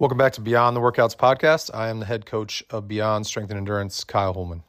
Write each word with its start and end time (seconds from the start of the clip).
Welcome 0.00 0.16
back 0.16 0.34
to 0.34 0.40
Beyond 0.40 0.76
the 0.76 0.80
Workouts 0.80 1.16
podcast. 1.16 1.74
I 1.74 1.88
am 1.88 1.98
the 1.98 2.06
head 2.06 2.24
coach 2.24 2.62
of 2.70 2.86
Beyond 2.86 3.26
Strength 3.26 3.50
and 3.50 3.58
Endurance, 3.58 4.04
Kyle 4.04 4.32
Holman. 4.32 4.62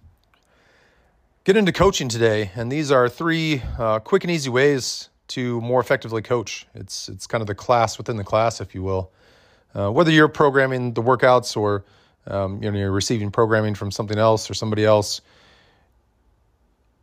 Get 1.43 1.55
into 1.55 1.71
coaching 1.71 2.09
today, 2.09 2.49
and 2.55 2.71
these 2.71 2.89
are 2.89 3.07
three 3.07 3.61
uh, 3.77 3.99
quick 3.99 4.23
and 4.23 4.31
easy 4.31 4.49
ways 4.49 5.09
to 5.27 5.61
more 5.61 5.79
effectively 5.81 6.23
coach. 6.23 6.65
It's 6.73 7.09
it's 7.09 7.27
kind 7.27 7.43
of 7.43 7.47
the 7.47 7.53
class 7.53 7.99
within 7.99 8.17
the 8.17 8.23
class, 8.23 8.59
if 8.59 8.73
you 8.73 8.81
will. 8.81 9.11
Uh, 9.75 9.91
whether 9.91 10.09
you're 10.09 10.29
programming 10.29 10.95
the 10.95 11.03
workouts 11.03 11.55
or 11.55 11.85
um, 12.25 12.63
you 12.63 12.71
know 12.71 12.79
you're 12.79 12.91
receiving 12.91 13.29
programming 13.29 13.75
from 13.75 13.91
something 13.91 14.17
else 14.17 14.49
or 14.49 14.55
somebody 14.55 14.83
else, 14.83 15.21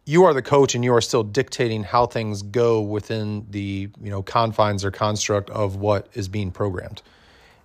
you 0.05 0.25
are 0.25 0.35
the 0.35 0.43
coach, 0.43 0.75
and 0.75 0.83
you 0.83 0.93
are 0.93 1.01
still 1.01 1.23
dictating 1.23 1.85
how 1.85 2.07
things 2.07 2.43
go 2.43 2.81
within 2.81 3.47
the 3.51 3.89
you 4.03 4.11
know 4.11 4.21
confines 4.21 4.85
or 4.85 4.91
construct 4.91 5.49
of 5.51 5.77
what 5.77 6.09
is 6.15 6.27
being 6.27 6.51
programmed. 6.51 7.03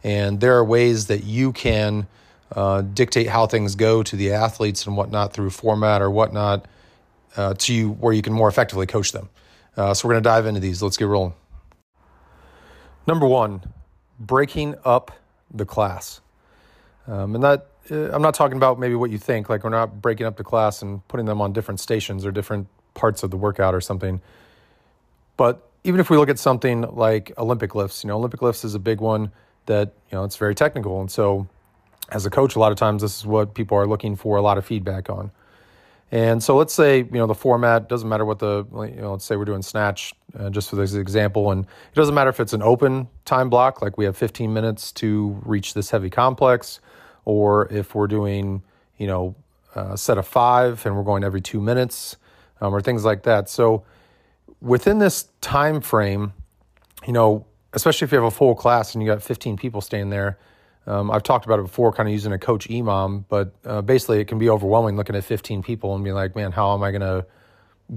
And 0.03 0.39
there 0.39 0.57
are 0.57 0.63
ways 0.63 1.07
that 1.07 1.23
you 1.23 1.51
can 1.51 2.07
uh, 2.55 2.81
dictate 2.81 3.27
how 3.27 3.47
things 3.47 3.75
go 3.75 4.03
to 4.03 4.15
the 4.15 4.33
athletes 4.33 4.85
and 4.85 4.97
whatnot 4.97 5.33
through 5.33 5.51
format 5.51 6.01
or 6.01 6.09
whatnot 6.09 6.65
uh, 7.37 7.53
to 7.53 7.73
you 7.73 7.91
where 7.91 8.13
you 8.13 8.21
can 8.21 8.33
more 8.33 8.49
effectively 8.49 8.87
coach 8.87 9.11
them. 9.11 9.29
Uh, 9.77 9.93
so 9.93 10.07
we're 10.07 10.15
going 10.15 10.23
to 10.23 10.29
dive 10.29 10.45
into 10.45 10.59
these. 10.59 10.81
Let's 10.81 10.97
get 10.97 11.07
rolling. 11.07 11.33
Number 13.07 13.25
one, 13.25 13.61
breaking 14.19 14.75
up 14.83 15.11
the 15.53 15.65
class. 15.65 16.21
Um, 17.07 17.35
and 17.35 17.43
that 17.43 17.67
uh, 17.89 18.11
I'm 18.11 18.21
not 18.21 18.33
talking 18.33 18.57
about 18.57 18.79
maybe 18.79 18.95
what 18.95 19.11
you 19.11 19.17
think, 19.17 19.49
like 19.49 19.63
we're 19.63 19.69
not 19.69 20.01
breaking 20.01 20.25
up 20.25 20.37
the 20.37 20.43
class 20.43 20.81
and 20.81 21.05
putting 21.07 21.25
them 21.25 21.41
on 21.41 21.53
different 21.53 21.79
stations 21.79 22.25
or 22.25 22.31
different 22.31 22.67
parts 22.93 23.23
of 23.23 23.31
the 23.31 23.37
workout 23.37 23.73
or 23.73 23.81
something. 23.81 24.21
But 25.37 25.67
even 25.83 25.99
if 25.99 26.09
we 26.09 26.17
look 26.17 26.29
at 26.29 26.37
something 26.37 26.81
like 26.81 27.31
Olympic 27.37 27.73
lifts, 27.73 28.03
you 28.03 28.09
know, 28.09 28.17
Olympic 28.17 28.41
lifts 28.41 28.63
is 28.63 28.75
a 28.75 28.79
big 28.79 29.01
one 29.01 29.31
that 29.65 29.93
you 30.11 30.17
know 30.17 30.23
it's 30.23 30.37
very 30.37 30.55
technical. 30.55 30.99
And 31.01 31.11
so 31.11 31.47
as 32.09 32.25
a 32.25 32.29
coach 32.29 32.55
a 32.55 32.59
lot 32.59 32.71
of 32.71 32.77
times 32.77 33.01
this 33.01 33.19
is 33.19 33.25
what 33.25 33.53
people 33.53 33.77
are 33.77 33.87
looking 33.87 34.15
for 34.15 34.37
a 34.37 34.41
lot 34.41 34.57
of 34.57 34.65
feedback 34.65 35.09
on. 35.09 35.31
And 36.11 36.43
so 36.43 36.57
let's 36.57 36.73
say 36.73 36.97
you 36.99 37.11
know 37.11 37.27
the 37.27 37.35
format 37.35 37.87
doesn't 37.87 38.07
matter 38.07 38.25
what 38.25 38.39
the 38.39 38.65
you 38.73 39.01
know 39.01 39.13
let's 39.13 39.23
say 39.23 39.37
we're 39.37 39.45
doing 39.45 39.61
snatch 39.61 40.13
uh, 40.37 40.49
just 40.49 40.69
for 40.69 40.75
this 40.75 40.93
example 40.93 41.51
and 41.51 41.63
it 41.63 41.95
doesn't 41.95 42.13
matter 42.13 42.29
if 42.29 42.39
it's 42.39 42.53
an 42.53 42.61
open 42.61 43.07
time 43.23 43.49
block 43.49 43.81
like 43.81 43.97
we 43.97 44.03
have 44.03 44.17
15 44.17 44.53
minutes 44.53 44.91
to 44.93 45.41
reach 45.45 45.73
this 45.73 45.89
heavy 45.89 46.09
complex 46.09 46.81
or 47.23 47.71
if 47.71 47.95
we're 47.95 48.07
doing 48.07 48.61
you 48.97 49.07
know 49.07 49.35
a 49.75 49.97
set 49.97 50.17
of 50.17 50.27
five 50.27 50.85
and 50.85 50.97
we're 50.97 51.03
going 51.03 51.23
every 51.23 51.39
two 51.39 51.61
minutes 51.61 52.17
um, 52.59 52.75
or 52.75 52.81
things 52.81 53.05
like 53.05 53.23
that. 53.23 53.49
So 53.49 53.83
within 54.59 54.99
this 54.99 55.29
time 55.39 55.79
frame 55.79 56.33
you 57.07 57.13
know 57.13 57.45
especially 57.73 58.05
if 58.05 58.11
you 58.11 58.17
have 58.17 58.25
a 58.25 58.31
full 58.31 58.55
class 58.55 58.93
and 58.93 59.03
you 59.03 59.09
got 59.09 59.21
15 59.21 59.57
people 59.57 59.81
staying 59.81 60.09
there. 60.09 60.37
Um, 60.87 61.11
I've 61.11 61.23
talked 61.23 61.45
about 61.45 61.59
it 61.59 61.63
before, 61.63 61.91
kind 61.93 62.09
of 62.09 62.13
using 62.13 62.33
a 62.33 62.39
coach 62.39 62.67
EMOM, 62.67 63.25
but 63.29 63.53
uh, 63.65 63.81
basically 63.81 64.19
it 64.19 64.25
can 64.25 64.39
be 64.39 64.49
overwhelming 64.49 64.97
looking 64.97 65.15
at 65.15 65.23
15 65.23 65.61
people 65.61 65.93
and 65.93 66.03
being 66.03 66.15
like, 66.15 66.35
man, 66.35 66.51
how 66.51 66.73
am 66.73 66.83
I 66.83 66.91
going 66.91 67.01
to 67.01 67.25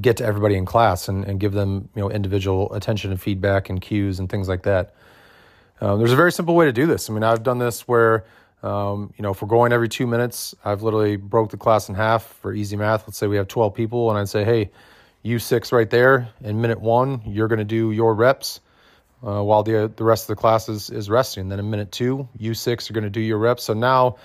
get 0.00 0.16
to 0.16 0.25
everybody 0.25 0.56
in 0.56 0.64
class 0.64 1.08
and, 1.08 1.25
and 1.25 1.39
give 1.39 1.53
them 1.53 1.89
you 1.94 2.03
know 2.03 2.11
individual 2.11 2.72
attention 2.75 3.11
and 3.11 3.20
feedback 3.20 3.69
and 3.69 3.81
cues 3.81 4.19
and 4.19 4.28
things 4.28 4.48
like 4.48 4.62
that. 4.62 4.94
Um, 5.81 5.98
there's 5.98 6.12
a 6.12 6.16
very 6.16 6.33
simple 6.33 6.55
way 6.55 6.66
to 6.66 6.72
do 6.72 6.86
this. 6.86 7.11
I 7.11 7.12
mean, 7.12 7.22
I've 7.22 7.42
done 7.42 7.59
this 7.59 7.86
where 7.86 8.25
um, 8.62 9.12
you 9.16 9.22
know 9.22 9.31
if 9.31 9.42
we're 9.42 9.48
going 9.48 9.72
every 9.72 9.88
two 9.88 10.06
minutes, 10.06 10.55
I've 10.64 10.83
literally 10.83 11.16
broke 11.16 11.50
the 11.50 11.56
class 11.56 11.88
in 11.88 11.94
half 11.94 12.25
for 12.25 12.53
easy 12.53 12.77
math. 12.77 13.06
Let's 13.06 13.19
say 13.19 13.27
we 13.27 13.36
have 13.36 13.48
12 13.48 13.75
people, 13.75 14.11
and 14.11 14.19
I'd 14.19 14.28
say, 14.28 14.44
hey, 14.44 14.70
you 15.22 15.38
six 15.38 15.72
right 15.72 15.88
there 15.88 16.28
in 16.42 16.61
minute 16.61 16.81
one, 16.81 17.22
you're 17.27 17.48
going 17.48 17.59
to 17.59 17.64
do 17.64 17.92
your 17.92 18.14
reps 18.14 18.61
uh, 19.23 19.43
while 19.43 19.62
the 19.62 19.93
the 19.95 20.05
rest 20.05 20.25
of 20.25 20.37
the 20.37 20.41
class 20.41 20.69
is, 20.69 20.91
is 20.91 21.11
resting. 21.11 21.48
Then 21.48 21.59
in 21.59 21.70
minute 21.70 21.93
two, 21.93 22.29
you 22.39 22.55
six 22.55 22.91
are 22.91 22.95
going 22.95 23.05
to 23.05 23.11
do 23.11 23.21
your 23.21 23.39
reps. 23.39 23.65
So 23.65 23.75
now 23.75 24.17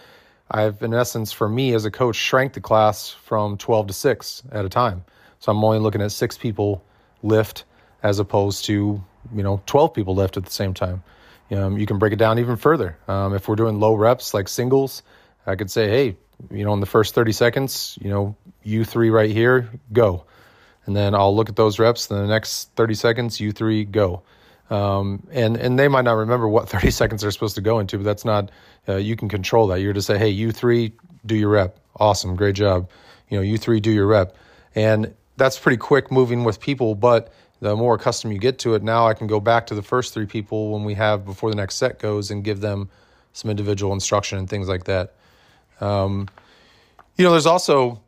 I've, 0.52 0.82
in 0.82 0.94
essence, 0.94 1.32
for 1.32 1.48
me 1.48 1.74
as 1.74 1.86
a 1.86 1.92
coach, 1.92 2.16
shrank 2.16 2.54
the 2.54 2.62
class 2.62 3.10
from 3.10 3.58
12 3.58 3.88
to 3.88 3.94
six 3.94 4.44
at 4.52 4.66
a 4.66 4.70
time. 4.70 5.04
So 5.40 5.52
I'm 5.52 5.64
only 5.64 5.80
looking 5.80 6.02
at 6.02 6.12
six 6.12 6.38
people 6.38 6.84
lift 7.22 7.66
as 8.02 8.20
opposed 8.20 8.66
to 8.66 9.04
you 9.36 9.44
know 9.44 9.62
12 9.66 9.94
people 9.94 10.16
lift 10.16 10.38
at 10.38 10.46
the 10.46 10.52
same 10.52 10.74
time. 10.74 11.04
Um, 11.52 11.78
you 11.78 11.86
can 11.86 11.98
break 11.98 12.14
it 12.14 12.20
down 12.20 12.40
even 12.40 12.58
further. 12.58 12.98
Um, 13.08 13.34
if 13.34 13.48
we're 13.48 13.56
doing 13.56 13.80
low 13.80 13.96
reps 13.96 14.34
like 14.34 14.48
singles, 14.48 15.02
I 15.48 15.56
could 15.56 15.72
say, 15.72 15.90
hey, 15.90 16.18
you 16.52 16.64
know, 16.64 16.74
in 16.74 16.80
the 16.80 16.86
first 16.86 17.16
30 17.16 17.32
seconds, 17.32 17.98
you 18.02 18.10
know, 18.10 18.36
you 18.64 18.86
three 18.86 19.10
right 19.10 19.32
here, 19.32 19.70
go. 19.92 20.26
And 20.86 20.96
then 20.96 21.14
I'll 21.14 21.36
look 21.36 21.50
at 21.50 21.56
those 21.56 21.80
reps. 21.80 22.08
Then 22.08 22.20
the 22.20 22.28
next 22.28 22.72
30 22.76 22.94
seconds, 22.94 23.40
you 23.40 23.52
three, 23.52 23.84
go. 23.84 24.22
Um, 24.70 25.26
and 25.32 25.58
and 25.58 25.80
they 25.80 25.88
might 25.88 26.04
not 26.04 26.14
remember 26.14 26.48
what 26.48 26.70
30 26.70 26.92
seconds 26.92 27.22
they're 27.22 27.32
supposed 27.32 27.56
to 27.56 27.62
go 27.62 27.80
into, 27.80 27.98
but 27.98 28.04
that's 28.04 28.26
not. 28.26 28.52
Uh, 28.88 28.96
you 28.96 29.16
can 29.16 29.30
control 29.30 29.68
that. 29.68 29.82
You're 29.82 29.94
to 29.94 30.02
say, 30.02 30.18
hey, 30.18 30.30
you 30.30 30.52
three, 30.52 30.94
do 31.26 31.36
your 31.36 31.50
rep. 31.50 31.80
Awesome, 31.98 32.36
great 32.36 32.56
job. 32.56 32.90
You 33.30 33.38
know, 33.38 33.44
you 33.44 33.58
three, 33.58 33.80
do 33.80 33.92
your 33.92 34.08
rep, 34.08 34.36
and 34.76 35.14
that's 35.38 35.60
pretty 35.60 35.78
quick 35.78 36.12
moving 36.12 36.44
with 36.44 36.60
people. 36.60 36.96
But 36.96 37.32
the 37.62 37.76
more 37.76 37.96
accustomed 37.96 38.34
you 38.34 38.40
get 38.40 38.60
to 38.60 38.74
it, 38.76 38.84
now 38.84 39.08
I 39.08 39.14
can 39.14 39.28
go 39.28 39.40
back 39.40 39.68
to 39.68 39.76
the 39.76 39.82
first 39.82 40.14
three 40.14 40.26
people 40.26 40.72
when 40.72 40.84
we 40.84 40.94
have 40.96 41.26
before 41.26 41.50
the 41.50 41.56
next 41.56 41.76
set 41.76 42.00
goes 42.00 42.32
and 42.32 42.44
give 42.44 42.62
them 42.62 42.90
some 43.34 43.52
individual 43.52 43.94
instruction 43.94 44.38
and 44.38 44.50
things 44.50 44.68
like 44.68 44.86
that. 44.86 45.14
Um, 45.82 46.30
you 47.18 47.26
know, 47.26 47.32
there's 47.32 47.46
also 47.46 48.02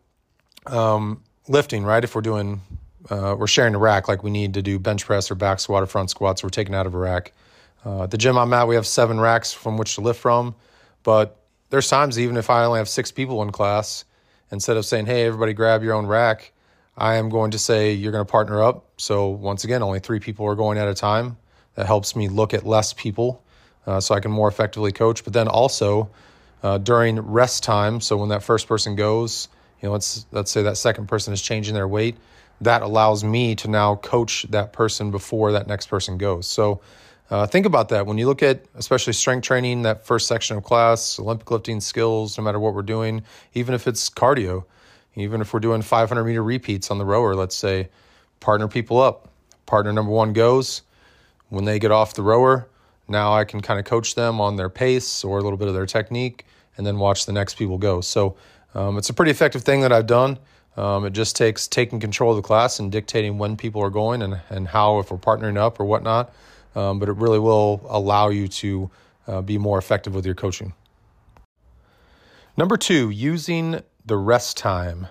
um, 0.67 1.21
lifting, 1.47 1.83
right? 1.83 2.03
If 2.03 2.15
we're 2.15 2.21
doing 2.21 2.61
uh, 3.09 3.35
we're 3.37 3.47
sharing 3.47 3.75
a 3.75 3.79
rack 3.79 4.07
like 4.07 4.23
we 4.23 4.29
need 4.29 4.53
to 4.53 4.61
do 4.61 4.77
bench 4.79 5.05
press 5.05 5.31
or 5.31 5.35
back 5.35 5.59
squat 5.59 5.83
or 5.83 5.87
front 5.87 6.09
squats. 6.09 6.43
We're 6.43 6.49
taking 6.49 6.75
out 6.75 6.85
of 6.85 6.93
a 6.93 6.97
rack. 6.97 7.33
Uh, 7.83 8.05
the 8.05 8.17
gym 8.17 8.37
I'm 8.37 8.53
at, 8.53 8.67
we 8.67 8.75
have 8.75 8.85
seven 8.85 9.19
racks 9.19 9.51
from 9.51 9.77
which 9.77 9.95
to 9.95 10.01
lift 10.01 10.19
from. 10.19 10.55
But 11.03 11.37
there's 11.69 11.89
times 11.89 12.19
even 12.19 12.37
if 12.37 12.49
I 12.49 12.63
only 12.65 12.77
have 12.77 12.89
six 12.89 13.11
people 13.11 13.41
in 13.41 13.51
class, 13.51 14.05
instead 14.51 14.77
of 14.77 14.85
saying, 14.85 15.07
"Hey, 15.07 15.25
everybody, 15.25 15.53
grab 15.53 15.83
your 15.83 15.93
own 15.93 16.05
rack," 16.05 16.51
I 16.95 17.15
am 17.15 17.29
going 17.29 17.51
to 17.51 17.59
say 17.59 17.93
you're 17.93 18.11
going 18.11 18.25
to 18.25 18.31
partner 18.31 18.61
up. 18.61 18.85
So 18.97 19.29
once 19.29 19.63
again, 19.63 19.81
only 19.81 19.99
three 19.99 20.19
people 20.19 20.45
are 20.45 20.55
going 20.55 20.77
at 20.77 20.87
a 20.87 20.93
time. 20.93 21.37
That 21.75 21.87
helps 21.87 22.15
me 22.15 22.27
look 22.27 22.53
at 22.53 22.65
less 22.65 22.93
people, 22.93 23.41
uh, 23.87 23.99
so 23.99 24.13
I 24.13 24.19
can 24.19 24.31
more 24.31 24.49
effectively 24.49 24.91
coach. 24.91 25.23
But 25.23 25.33
then 25.33 25.47
also 25.47 26.09
uh, 26.61 26.77
during 26.77 27.19
rest 27.19 27.63
time, 27.63 28.01
so 28.01 28.17
when 28.17 28.29
that 28.29 28.43
first 28.43 28.67
person 28.67 28.95
goes, 28.95 29.47
you 29.81 29.87
know, 29.87 29.93
let's 29.93 30.25
let's 30.31 30.51
say 30.51 30.63
that 30.63 30.77
second 30.77 31.07
person 31.07 31.33
is 31.33 31.41
changing 31.41 31.73
their 31.73 31.87
weight 31.87 32.17
that 32.61 32.81
allows 32.83 33.23
me 33.23 33.55
to 33.55 33.67
now 33.67 33.95
coach 33.95 34.45
that 34.49 34.71
person 34.71 35.11
before 35.11 35.51
that 35.51 35.67
next 35.67 35.87
person 35.87 36.17
goes. 36.17 36.47
So 36.47 36.81
uh, 37.29 37.47
think 37.47 37.65
about 37.65 37.89
that 37.89 38.05
when 38.05 38.17
you 38.17 38.27
look 38.27 38.43
at 38.43 38.65
especially 38.75 39.13
strength 39.13 39.43
training, 39.43 39.81
that 39.81 40.05
first 40.05 40.27
section 40.27 40.57
of 40.57 40.63
class, 40.63 41.19
Olympic 41.19 41.49
lifting 41.49 41.81
skills, 41.81 42.37
no 42.37 42.43
matter 42.43 42.59
what 42.59 42.73
we're 42.73 42.81
doing, 42.81 43.23
even 43.53 43.73
if 43.73 43.87
it's 43.87 44.09
cardio, 44.09 44.63
even 45.15 45.41
if 45.41 45.53
we're 45.53 45.59
doing 45.59 45.81
500 45.81 46.23
meter 46.23 46.43
repeats 46.43 46.91
on 46.91 46.97
the 46.97 47.05
rower, 47.05 47.35
let's 47.35 47.55
say, 47.55 47.89
partner 48.39 48.67
people 48.67 48.99
up. 48.99 49.29
Partner 49.65 49.93
number 49.93 50.11
one 50.11 50.33
goes. 50.33 50.81
When 51.49 51.65
they 51.65 51.79
get 51.79 51.91
off 51.91 52.13
the 52.13 52.23
rower, 52.23 52.67
now 53.07 53.33
I 53.33 53.43
can 53.43 53.61
kind 53.61 53.79
of 53.79 53.85
coach 53.85 54.15
them 54.15 54.39
on 54.39 54.55
their 54.55 54.69
pace 54.69 55.23
or 55.23 55.37
a 55.37 55.41
little 55.41 55.57
bit 55.57 55.67
of 55.67 55.73
their 55.73 55.85
technique 55.85 56.45
and 56.77 56.85
then 56.85 56.97
watch 56.97 57.25
the 57.25 57.33
next 57.33 57.55
people 57.55 57.77
go. 57.77 58.01
So 58.01 58.35
um, 58.73 58.97
it's 58.97 59.09
a 59.09 59.13
pretty 59.13 59.31
effective 59.31 59.63
thing 59.63 59.81
that 59.81 59.91
I've 59.91 60.07
done. 60.07 60.37
Um, 60.77 61.05
it 61.05 61.13
just 61.13 61.35
takes 61.35 61.67
taking 61.67 61.99
control 61.99 62.31
of 62.31 62.37
the 62.37 62.41
class 62.41 62.79
and 62.79 62.91
dictating 62.91 63.37
when 63.37 63.57
people 63.57 63.81
are 63.83 63.89
going 63.89 64.21
and, 64.21 64.39
and 64.49 64.67
how, 64.67 64.99
if 64.99 65.11
we're 65.11 65.17
partnering 65.17 65.57
up 65.57 65.79
or 65.79 65.85
whatnot. 65.85 66.33
Um, 66.75 66.99
but 66.99 67.09
it 67.09 67.13
really 67.13 67.39
will 67.39 67.81
allow 67.89 68.29
you 68.29 68.47
to 68.47 68.89
uh, 69.27 69.41
be 69.41 69.57
more 69.57 69.77
effective 69.77 70.15
with 70.15 70.25
your 70.25 70.35
coaching. 70.35 70.73
Number 72.55 72.77
two, 72.77 73.09
using 73.09 73.81
the 74.05 74.17
rest 74.17 74.57
time. 74.57 75.07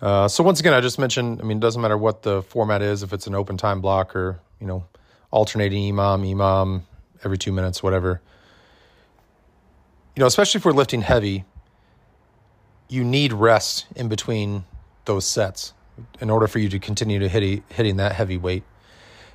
Uh, 0.00 0.26
so 0.26 0.42
once 0.42 0.58
again, 0.58 0.72
I 0.72 0.80
just 0.80 0.98
mentioned. 0.98 1.40
I 1.40 1.44
mean, 1.44 1.58
it 1.58 1.60
doesn't 1.60 1.80
matter 1.80 1.96
what 1.96 2.22
the 2.22 2.42
format 2.42 2.82
is, 2.82 3.04
if 3.04 3.12
it's 3.12 3.28
an 3.28 3.36
open 3.36 3.56
time 3.56 3.80
block 3.80 4.16
or 4.16 4.40
you 4.62 4.68
know, 4.68 4.84
alternating 5.32 5.92
EMOM, 5.92 6.24
EMOM 6.24 6.82
every 7.24 7.36
two 7.36 7.52
minutes, 7.52 7.82
whatever. 7.82 8.20
You 10.14 10.20
know, 10.20 10.26
especially 10.26 10.58
if 10.58 10.64
we're 10.64 10.72
lifting 10.72 11.02
heavy, 11.02 11.44
you 12.88 13.02
need 13.02 13.32
rest 13.32 13.86
in 13.96 14.08
between 14.08 14.64
those 15.04 15.26
sets 15.26 15.72
in 16.20 16.30
order 16.30 16.46
for 16.46 16.58
you 16.58 16.68
to 16.68 16.78
continue 16.78 17.18
to 17.18 17.28
hit, 17.28 17.62
hitting 17.68 17.96
that 17.96 18.12
heavy 18.12 18.36
weight. 18.36 18.62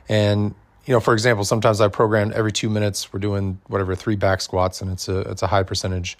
And 0.09 0.55
you 0.85 0.93
know, 0.93 0.99
for 1.01 1.13
example, 1.13 1.43
sometimes 1.43 1.81
I 1.81 1.89
program 1.89 2.31
every 2.33 2.51
two 2.51 2.69
minutes 2.69 3.11
we're 3.11 3.19
doing 3.19 3.59
whatever 3.67 3.93
three 3.93 4.15
back 4.15 4.39
squats, 4.41 4.81
and 4.81 4.91
it's 4.91 5.09
a 5.09 5.19
it's 5.21 5.43
a 5.43 5.47
high 5.47 5.63
percentage. 5.63 6.17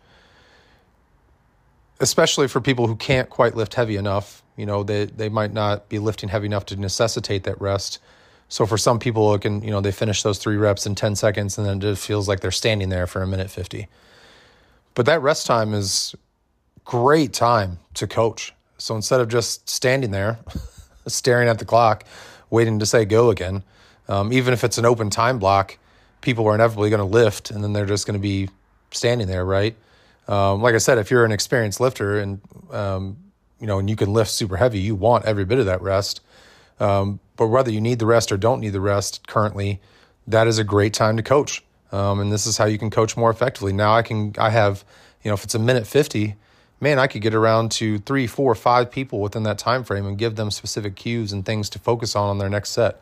Especially 1.99 2.47
for 2.47 2.61
people 2.61 2.85
who 2.85 2.95
can't 2.95 3.29
quite 3.29 3.55
lift 3.55 3.73
heavy 3.73 3.95
enough, 3.95 4.43
you 4.57 4.65
know, 4.65 4.83
they 4.83 5.05
they 5.05 5.29
might 5.29 5.53
not 5.53 5.87
be 5.87 5.99
lifting 5.99 6.29
heavy 6.29 6.47
enough 6.47 6.65
to 6.67 6.75
necessitate 6.75 7.43
that 7.45 7.59
rest. 7.61 7.99
So 8.49 8.65
for 8.65 8.77
some 8.77 8.99
people, 8.99 9.33
it 9.33 9.41
can 9.41 9.63
you 9.63 9.71
know 9.71 9.79
they 9.79 9.93
finish 9.93 10.21
those 10.21 10.37
three 10.37 10.57
reps 10.57 10.85
in 10.85 10.95
ten 10.95 11.15
seconds, 11.15 11.57
and 11.57 11.65
then 11.65 11.81
it 11.89 11.97
feels 11.97 12.27
like 12.27 12.41
they're 12.41 12.51
standing 12.51 12.89
there 12.89 13.07
for 13.07 13.21
a 13.21 13.27
minute 13.27 13.49
fifty. 13.49 13.87
But 14.95 15.05
that 15.05 15.21
rest 15.21 15.45
time 15.45 15.73
is 15.73 16.13
great 16.83 17.31
time 17.31 17.79
to 17.93 18.05
coach 18.05 18.53
so 18.77 18.95
instead 18.95 19.21
of 19.21 19.29
just 19.29 19.69
standing 19.69 20.11
there, 20.11 20.39
staring 21.07 21.47
at 21.49 21.59
the 21.59 21.65
clock, 21.65 22.03
waiting 22.49 22.79
to 22.79 22.85
say 22.85 23.05
go 23.05 23.29
again, 23.29 23.63
um, 24.07 24.31
even 24.31 24.53
if 24.53 24.63
it's 24.63 24.77
an 24.77 24.85
open 24.85 25.09
time 25.09 25.39
block, 25.39 25.77
people 26.21 26.47
are 26.47 26.55
inevitably 26.55 26.89
going 26.89 26.99
to 26.99 27.05
lift 27.05 27.51
and 27.51 27.63
then 27.63 27.73
they're 27.73 27.85
just 27.85 28.05
going 28.05 28.19
to 28.19 28.21
be 28.21 28.49
standing 28.91 29.27
there, 29.27 29.45
right? 29.45 29.75
Um, 30.27 30.61
like 30.61 30.75
I 30.75 30.79
said, 30.79 30.97
if 30.97 31.09
you're 31.09 31.25
an 31.25 31.31
experienced 31.31 31.79
lifter 31.79 32.19
and 32.19 32.41
um, 32.71 33.17
you 33.59 33.67
know, 33.67 33.79
and 33.79 33.89
you 33.89 33.95
can 33.95 34.13
lift 34.13 34.29
super 34.29 34.57
heavy, 34.57 34.79
you 34.79 34.95
want 34.95 35.25
every 35.25 35.45
bit 35.45 35.59
of 35.59 35.65
that 35.65 35.81
rest. 35.81 36.21
Um, 36.79 37.19
but 37.35 37.47
whether 37.47 37.71
you 37.71 37.81
need 37.81 37.99
the 37.99 38.05
rest 38.05 38.31
or 38.31 38.37
don't 38.37 38.59
need 38.59 38.69
the 38.69 38.81
rest 38.81 39.27
currently, 39.27 39.81
that 40.27 40.47
is 40.47 40.59
a 40.59 40.63
great 40.63 40.93
time 40.93 41.17
to 41.17 41.23
coach. 41.23 41.63
Um, 41.91 42.19
and 42.19 42.31
this 42.31 42.45
is 42.45 42.57
how 42.57 42.65
you 42.65 42.77
can 42.77 42.89
coach 42.89 43.15
more 43.15 43.29
effectively. 43.29 43.73
Now 43.73 43.95
I 43.95 44.01
can, 44.01 44.35
I 44.37 44.49
have, 44.49 44.83
you 45.23 45.31
know, 45.31 45.35
if 45.35 45.43
it's 45.43 45.55
a 45.55 45.59
minute 45.59 45.87
50, 45.87 46.35
man, 46.79 46.99
I 46.99 47.07
could 47.07 47.21
get 47.21 47.33
around 47.33 47.71
to 47.73 47.99
three, 47.99 48.27
four, 48.27 48.53
five 48.55 48.91
people 48.91 49.19
within 49.19 49.43
that 49.43 49.57
time 49.57 49.83
frame 49.83 50.05
and 50.05 50.17
give 50.17 50.35
them 50.35 50.51
specific 50.51 50.95
cues 50.95 51.31
and 51.31 51.45
things 51.45 51.69
to 51.71 51.79
focus 51.79 52.15
on 52.15 52.29
on 52.29 52.37
their 52.37 52.49
next 52.49 52.69
set. 52.71 53.01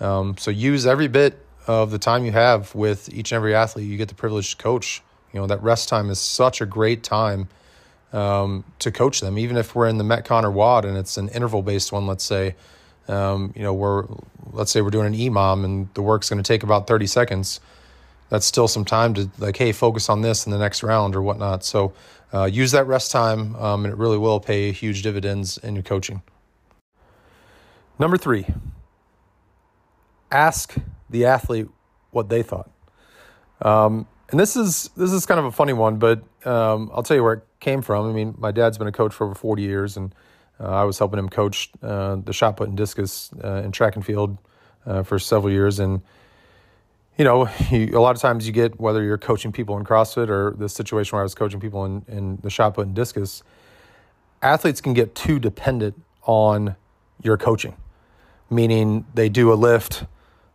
Um, 0.00 0.36
so 0.38 0.50
use 0.50 0.86
every 0.86 1.08
bit 1.08 1.44
of 1.66 1.90
the 1.90 1.98
time 1.98 2.24
you 2.24 2.32
have 2.32 2.74
with 2.74 3.08
each 3.12 3.32
and 3.32 3.36
every 3.36 3.54
athlete 3.54 3.86
you 3.86 3.96
get 3.96 4.08
the 4.08 4.14
privilege 4.14 4.56
to 4.56 4.62
coach. 4.62 5.02
You 5.32 5.40
know, 5.40 5.46
that 5.46 5.62
rest 5.62 5.88
time 5.88 6.10
is 6.10 6.18
such 6.18 6.60
a 6.60 6.66
great 6.66 7.02
time 7.02 7.48
um, 8.12 8.64
to 8.80 8.90
coach 8.90 9.20
them, 9.20 9.38
even 9.38 9.56
if 9.56 9.74
we're 9.74 9.88
in 9.88 9.98
the 9.98 10.04
Metcon 10.04 10.44
or 10.44 10.50
WOD 10.50 10.84
and 10.84 10.96
it's 10.96 11.16
an 11.16 11.28
interval 11.28 11.62
based 11.62 11.92
one, 11.92 12.06
let's 12.06 12.24
say. 12.24 12.54
Um, 13.08 13.52
you 13.56 13.62
know, 13.62 13.74
we're 13.74 14.06
let's 14.52 14.70
say 14.70 14.80
we're 14.80 14.90
doing 14.90 15.06
an 15.06 15.14
EMOM 15.14 15.64
and 15.64 15.88
the 15.94 16.02
work's 16.02 16.28
going 16.28 16.42
to 16.42 16.46
take 16.46 16.62
about 16.62 16.86
30 16.86 17.06
seconds. 17.06 17.60
That's 18.32 18.46
still 18.46 18.66
some 18.66 18.86
time 18.86 19.12
to 19.12 19.30
like, 19.36 19.58
hey, 19.58 19.72
focus 19.72 20.08
on 20.08 20.22
this 20.22 20.46
in 20.46 20.52
the 20.52 20.58
next 20.58 20.82
round 20.82 21.14
or 21.14 21.20
whatnot. 21.20 21.62
So 21.64 21.92
uh, 22.32 22.44
use 22.44 22.70
that 22.70 22.86
rest 22.86 23.10
time, 23.10 23.54
um, 23.56 23.84
and 23.84 23.92
it 23.92 23.98
really 23.98 24.16
will 24.16 24.40
pay 24.40 24.72
huge 24.72 25.02
dividends 25.02 25.58
in 25.58 25.74
your 25.74 25.82
coaching. 25.82 26.22
Number 27.98 28.16
three, 28.16 28.46
ask 30.30 30.74
the 31.10 31.26
athlete 31.26 31.68
what 32.10 32.30
they 32.30 32.42
thought. 32.42 32.70
Um, 33.60 34.06
and 34.30 34.40
this 34.40 34.56
is 34.56 34.88
this 34.96 35.12
is 35.12 35.26
kind 35.26 35.38
of 35.38 35.44
a 35.44 35.52
funny 35.52 35.74
one, 35.74 35.98
but 35.98 36.22
um, 36.46 36.90
I'll 36.94 37.02
tell 37.02 37.18
you 37.18 37.22
where 37.22 37.34
it 37.34 37.46
came 37.60 37.82
from. 37.82 38.08
I 38.08 38.14
mean, 38.14 38.34
my 38.38 38.50
dad's 38.50 38.78
been 38.78 38.86
a 38.86 38.92
coach 38.92 39.12
for 39.12 39.26
over 39.26 39.34
40 39.34 39.60
years, 39.62 39.98
and 39.98 40.14
uh, 40.58 40.70
I 40.70 40.84
was 40.84 40.98
helping 40.98 41.18
him 41.18 41.28
coach 41.28 41.70
uh, 41.82 42.16
the 42.16 42.32
shot 42.32 42.56
put 42.56 42.68
and 42.68 42.78
discus 42.78 43.30
uh, 43.44 43.60
in 43.62 43.72
track 43.72 43.94
and 43.94 44.06
field 44.06 44.38
uh, 44.86 45.02
for 45.02 45.18
several 45.18 45.52
years. 45.52 45.78
And 45.78 46.00
you 47.18 47.24
know, 47.24 47.48
you, 47.70 47.90
a 47.96 48.00
lot 48.00 48.16
of 48.16 48.22
times 48.22 48.46
you 48.46 48.52
get 48.52 48.80
whether 48.80 49.02
you're 49.02 49.18
coaching 49.18 49.52
people 49.52 49.76
in 49.78 49.84
CrossFit 49.84 50.28
or 50.28 50.54
the 50.56 50.68
situation 50.68 51.16
where 51.16 51.22
I 51.22 51.24
was 51.24 51.34
coaching 51.34 51.60
people 51.60 51.84
in, 51.84 52.04
in 52.08 52.38
the 52.42 52.50
shot 52.50 52.74
put 52.74 52.86
and 52.86 52.94
discus, 52.94 53.42
athletes 54.40 54.80
can 54.80 54.94
get 54.94 55.14
too 55.14 55.38
dependent 55.38 56.00
on 56.24 56.76
your 57.22 57.36
coaching, 57.36 57.76
meaning 58.50 59.06
they 59.14 59.28
do 59.28 59.52
a 59.52 59.54
lift. 59.54 60.04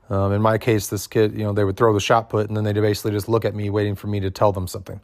Um, 0.09 0.31
in 0.31 0.41
my 0.41 0.57
case, 0.57 0.87
this 0.87 1.05
kid, 1.05 1.33
you 1.33 1.43
know, 1.43 1.51
they 1.51 1.65
would 1.65 1.75
throw 1.75 1.93
the 1.93 1.99
shot 1.99 2.29
put 2.29 2.47
and 2.47 2.55
then 2.55 2.63
they 2.63 2.73
basically 2.73 3.11
just 3.11 3.27
look 3.27 3.43
at 3.43 3.53
me 3.53 3.69
waiting 3.69 3.95
for 3.95 4.07
me 4.07 4.19
to 4.21 4.31
tell 4.31 4.51
them 4.51 4.67
something. 4.67 5.01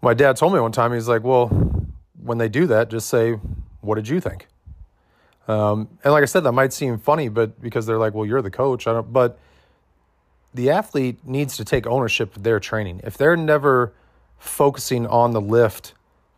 My 0.00 0.14
dad 0.14 0.36
told 0.36 0.52
me 0.52 0.60
one 0.60 0.72
time, 0.72 0.92
he's 0.92 1.08
like, 1.08 1.22
well, 1.22 1.48
when 2.20 2.38
they 2.38 2.48
do 2.48 2.66
that, 2.66 2.90
just 2.90 3.08
say, 3.08 3.32
what 3.80 3.96
did 3.96 4.08
you 4.08 4.20
think? 4.20 4.46
Um, 5.48 5.88
and 6.04 6.12
like 6.12 6.22
I 6.22 6.26
said, 6.26 6.40
that 6.44 6.52
might 6.52 6.72
seem 6.72 6.98
funny, 6.98 7.28
but 7.28 7.60
because 7.60 7.86
they're 7.86 7.98
like, 7.98 8.14
well, 8.14 8.26
you're 8.26 8.42
the 8.42 8.50
coach. 8.50 8.86
I 8.86 8.92
don't, 8.92 9.12
but 9.12 9.38
the 10.54 10.70
athlete 10.70 11.18
needs 11.26 11.56
to 11.56 11.64
take 11.64 11.86
ownership 11.86 12.36
of 12.36 12.42
their 12.42 12.60
training. 12.60 13.00
If 13.04 13.16
they're 13.16 13.36
never 13.36 13.92
focusing 14.38 15.06
on 15.06 15.32
the 15.32 15.40
lift 15.40 15.94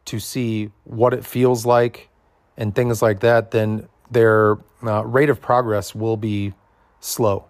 to 0.07 0.19
see 0.19 0.71
what 0.85 1.15
it 1.15 1.25
feels 1.25 1.67
like 1.67 2.09
and 2.57 2.75
things 2.75 3.03
like 3.03 3.21
that, 3.21 3.51
then 3.51 3.89
their 4.11 4.59
uh, 4.83 5.05
rate 5.05 5.31
of 5.31 5.41
progress 5.41 5.95
will 5.95 6.17
be 6.17 6.53
slow. 7.01 7.47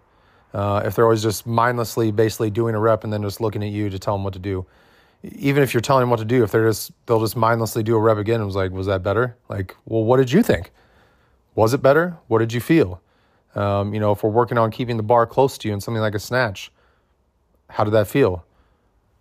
Uh, 0.53 0.83
if 0.85 0.95
they're 0.95 1.05
always 1.05 1.23
just 1.23 1.47
mindlessly 1.47 2.13
basically 2.13 2.51
doing 2.51 2.75
a 2.75 2.81
rep 2.81 3.03
and 3.05 3.13
then 3.13 3.23
just 3.23 3.41
looking 3.41 3.63
at 3.63 3.71
you 3.71 3.91
to 3.91 3.99
tell 3.99 4.15
them 4.15 4.23
what 4.23 4.33
to 4.33 4.39
do, 4.39 4.65
even 5.23 5.63
if 5.63 5.75
you're 5.75 5.81
telling 5.81 6.03
them 6.03 6.11
what 6.11 6.21
to 6.21 6.25
do, 6.25 6.45
if 6.45 6.53
they're 6.53 6.69
just 6.69 6.93
they'll 7.07 7.21
just 7.21 7.37
mindlessly 7.37 7.83
do 7.83 7.97
a 7.97 8.01
rep 8.01 8.19
again 8.19 8.37
and 8.37 8.47
was 8.47 8.55
like, 8.55 8.71
was 8.71 8.87
that 8.87 9.03
better? 9.03 9.37
Like, 9.49 9.77
well, 9.85 10.05
what 10.05 10.19
did 10.19 10.31
you 10.31 10.43
think? 10.43 10.71
Was 11.55 11.75
it 11.75 11.83
better? 11.83 12.19
What 12.27 12.39
did 12.39 12.53
you 12.53 12.61
feel? 12.61 13.01
Um, 13.55 13.95
you 13.95 14.01
know, 14.01 14.13
if 14.13 14.23
we're 14.23 14.31
working 14.31 14.59
on 14.59 14.71
keeping 14.71 14.97
the 14.97 15.03
bar 15.03 15.27
close 15.27 15.57
to 15.59 15.69
you 15.69 15.75
in 15.75 15.81
something 15.81 16.01
like 16.01 16.15
a 16.15 16.19
snatch, 16.19 16.73
how 17.71 17.85
did 17.85 17.93
that 17.93 18.09
feel? 18.09 18.45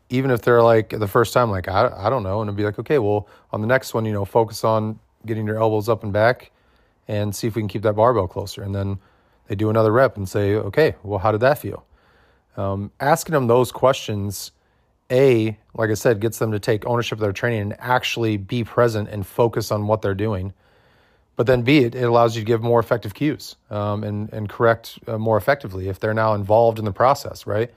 Even 0.10 0.32
if 0.32 0.42
they're 0.42 0.64
like 0.64 0.90
the 0.90 1.08
first 1.08 1.34
time, 1.34 1.52
like, 1.52 1.68
I, 1.68 1.92
I 1.96 2.10
don't 2.10 2.24
know. 2.24 2.42
And 2.42 2.50
it'd 2.50 2.58
be 2.58 2.64
like, 2.64 2.80
okay, 2.80 3.00
well, 3.00 3.28
on 3.52 3.62
the 3.62 3.68
next 3.68 3.94
one, 3.94 4.06
you 4.06 4.14
know, 4.14 4.26
focus 4.26 4.64
on 4.64 5.00
getting 5.26 5.46
your 5.46 5.58
elbows 5.58 5.88
up 5.88 6.04
and 6.04 6.12
back 6.12 6.52
and 7.08 7.36
see 7.36 7.48
if 7.48 7.56
we 7.56 7.62
can 7.62 7.70
keep 7.70 7.84
that 7.84 7.94
barbell 7.94 8.28
closer. 8.28 8.64
And 8.64 8.74
then 8.74 9.00
they 9.48 9.56
do 9.56 9.70
another 9.70 9.92
rep 9.92 10.18
and 10.18 10.28
say, 10.28 10.56
okay, 10.56 10.96
well, 11.04 11.20
how 11.20 11.32
did 11.32 11.42
that 11.42 11.58
feel? 11.58 11.86
Um, 12.58 12.92
asking 13.00 13.34
them 13.34 13.48
those 13.48 13.72
questions, 13.72 14.52
A, 15.12 15.58
like 15.76 15.90
I 15.90 15.96
said, 15.96 16.20
gets 16.20 16.40
them 16.40 16.52
to 16.52 16.60
take 16.60 16.86
ownership 16.86 17.18
of 17.18 17.22
their 17.22 17.34
training 17.34 17.62
and 17.62 17.76
actually 17.80 18.38
be 18.38 18.64
present 18.64 19.10
and 19.10 19.26
focus 19.26 19.72
on 19.72 19.88
what 19.88 20.02
they're 20.02 20.16
doing 20.16 20.54
but 21.36 21.48
then 21.48 21.64
B, 21.64 21.80
it, 21.80 21.96
it 21.96 22.04
allows 22.04 22.36
you 22.36 22.42
to 22.42 22.46
give 22.46 22.62
more 22.62 22.80
effective 22.80 23.14
cues 23.14 23.56
um, 23.70 24.04
and, 24.04 24.32
and 24.32 24.48
correct 24.48 25.00
uh, 25.08 25.18
more 25.18 25.38
effectively 25.38 25.90
if 25.90 26.00
they're 26.00 26.14
now 26.14 26.34
involved 26.34 26.80
in 26.80 26.86
the 26.86 26.92
process, 26.92 27.48
right? 27.48 27.72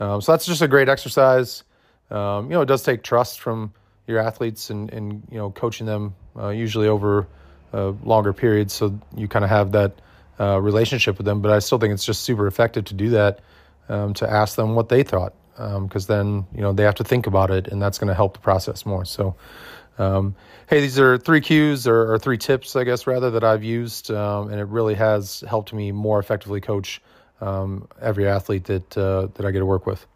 Um, 0.00 0.20
so 0.20 0.32
that's 0.32 0.46
just 0.46 0.62
a 0.62 0.68
great 0.68 0.88
exercise. 0.88 1.62
Um, 2.10 2.46
you 2.46 2.52
know, 2.52 2.62
it 2.62 2.66
does 2.66 2.82
take 2.82 3.02
trust 3.02 3.40
from 3.40 3.72
your 4.06 4.18
athletes 4.18 4.70
and, 4.70 4.92
and 4.92 5.26
you 5.30 5.38
know, 5.38 5.50
coaching 5.50 5.86
them 5.86 6.14
uh, 6.38 6.48
usually 6.48 6.88
over 6.88 7.26
uh, 7.72 7.90
longer 8.04 8.32
periods. 8.32 8.72
So 8.72 8.98
you 9.16 9.28
kind 9.28 9.44
of 9.44 9.50
have 9.50 9.72
that 9.72 10.00
uh, 10.38 10.60
relationship 10.60 11.18
with 11.18 11.26
them. 11.26 11.42
But 11.42 11.50
I 11.50 11.58
still 11.58 11.78
think 11.78 11.92
it's 11.92 12.04
just 12.04 12.22
super 12.22 12.46
effective 12.46 12.84
to 12.86 12.94
do 12.94 13.10
that, 13.10 13.40
um, 13.88 14.14
to 14.14 14.30
ask 14.30 14.56
them 14.56 14.74
what 14.74 14.88
they 14.88 15.02
thought, 15.02 15.34
because 15.54 16.10
um, 16.10 16.16
then, 16.16 16.46
you 16.54 16.60
know, 16.60 16.72
they 16.72 16.84
have 16.84 16.96
to 16.96 17.04
think 17.04 17.26
about 17.26 17.50
it 17.50 17.68
and 17.68 17.80
that's 17.80 17.98
going 17.98 18.08
to 18.08 18.14
help 18.14 18.34
the 18.34 18.40
process 18.40 18.86
more. 18.86 19.04
So, 19.04 19.34
um, 19.98 20.34
hey, 20.68 20.80
these 20.80 20.98
are 20.98 21.18
three 21.18 21.40
cues 21.40 21.86
or, 21.86 22.12
or, 22.12 22.18
three 22.18 22.38
tips, 22.38 22.76
I 22.76 22.84
guess, 22.84 23.06
rather, 23.06 23.30
that 23.30 23.44
I've 23.44 23.64
used, 23.64 24.10
um, 24.10 24.50
and 24.50 24.60
it 24.60 24.66
really 24.66 24.94
has 24.94 25.42
helped 25.48 25.72
me 25.72 25.92
more 25.92 26.18
effectively 26.18 26.60
coach 26.60 27.00
um, 27.40 27.88
every 28.00 28.28
athlete 28.28 28.64
that 28.64 28.96
uh, 28.96 29.28
that 29.34 29.46
I 29.46 29.50
get 29.50 29.60
to 29.60 29.66
work 29.66 29.86
with. 29.86 30.06